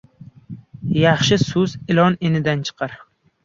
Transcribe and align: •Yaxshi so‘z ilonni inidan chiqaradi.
•Yaxshi 1.03 1.39
so‘z 1.43 1.77
ilonni 1.95 2.31
inidan 2.33 2.69
chiqaradi. 2.71 3.03